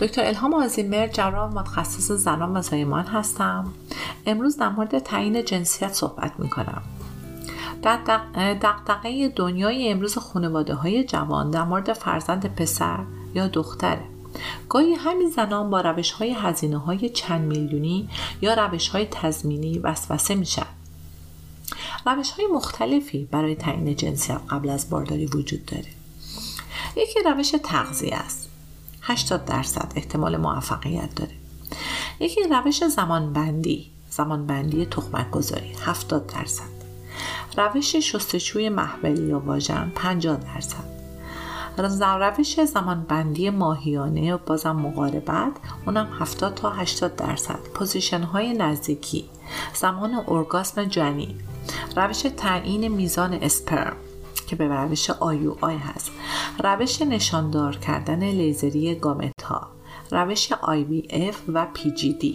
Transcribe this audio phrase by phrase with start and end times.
[0.00, 3.72] دکتر الهام آزیمر جراح متخصص زنان و زایمان هستم.
[4.26, 6.82] امروز در مورد تعیین جنسیت صحبت می کنم
[7.82, 7.96] در
[8.54, 12.98] دقدقه دنیای امروز خانواده های جوان در مورد فرزند پسر
[13.34, 14.02] یا دختره
[14.68, 18.08] گاهی همین زنان با روش های هزینه های چند میلیونی
[18.42, 20.66] یا روش های تزمینی وسوسه میشن.
[22.06, 25.88] روش های مختلفی برای تعیین جنسیت قبل از بارداری وجود داره.
[26.96, 28.39] یکی روش تغذیه است.
[29.10, 31.32] 80 درصد احتمال موفقیت داره.
[32.20, 36.64] یکی روش زمانبندی زمانبندی تخمک گذاری 70 درصد.
[37.56, 40.84] روش شستشوی محولی یا واژن 50 درصد.
[41.78, 45.52] روش زمانبندی ماهیانه و بازم مقاربت
[45.86, 47.60] اونم 70 تا 80 درصد.
[47.74, 49.24] پوزیشن های نزدیکی
[49.74, 51.38] زمان ارگاسم جنین
[51.96, 53.96] روش تعیین میزان اسپرم.
[54.50, 56.12] که به روش آیو آی هست.
[56.64, 59.68] روش نشاندار کردن لیزری گامت ها
[60.10, 62.26] روش IVF و PGD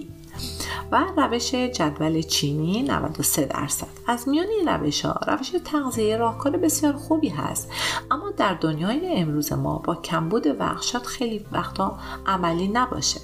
[0.91, 3.87] و روش جدول چینی 93 درصد.
[4.07, 7.71] از میان این روش ها روش تغذیه راهکار بسیار خوبی هست.
[8.11, 13.19] اما در دنیای امروز ما با کمبود وقت خیلی وقتا عملی نباشه.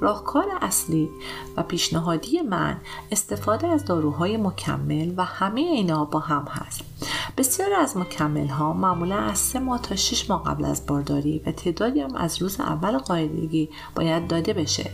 [0.00, 1.10] راهکار اصلی
[1.56, 2.76] و پیشنهادی من
[3.12, 6.84] استفاده از داروهای مکمل و همه اینا با هم هست.
[7.38, 11.52] بسیار از مکمل ها معمولا از سه ماه تا 6 ماه قبل از بارداری و
[11.52, 14.90] تعدادی هم از روز اول قاعدگی باید داده بشه.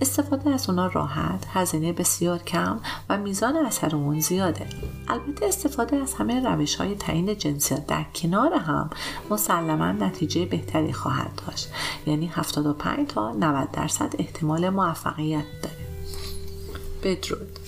[0.00, 4.66] استفاده از اونا راحت هزینه بسیار کم و میزان اثر اون زیاده.
[5.08, 8.90] البته استفاده از همه روش های تعیین جنسیت در کنار هم
[9.30, 11.68] مسلما نتیجه بهتری خواهد داشت.
[12.06, 15.76] یعنی 75 تا 90 درصد احتمال موفقیت داره.
[17.02, 17.58] بدرود.